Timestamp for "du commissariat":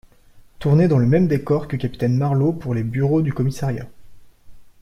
3.21-3.85